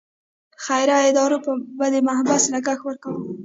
[0.63, 1.37] خیریه ادارو
[1.77, 3.21] به د محبس لګښت ورکاوه.